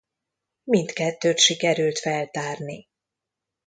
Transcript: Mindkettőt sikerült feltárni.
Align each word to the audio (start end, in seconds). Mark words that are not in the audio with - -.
Mindkettőt 0.63 1.37
sikerült 1.39 1.99
feltárni. 1.99 2.87